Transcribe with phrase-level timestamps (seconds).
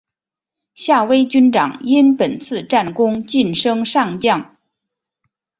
[0.73, 4.57] 夏威军长因本次战功晋升上将。